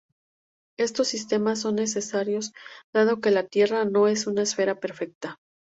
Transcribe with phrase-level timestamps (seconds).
[0.79, 2.53] Estos sistemas son necesarios
[2.91, 5.37] dado que la Tierra no es una esfera perfecta.